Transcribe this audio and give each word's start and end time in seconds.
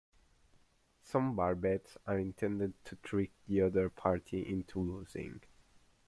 Some 1.03 1.35
bar 1.35 1.53
bets 1.53 1.95
are 2.07 2.17
intended 2.17 2.73
to 2.85 2.95
trick 3.03 3.29
the 3.45 3.61
other 3.61 3.87
party 3.87 4.41
into 4.43 4.79
losing. 4.79 5.41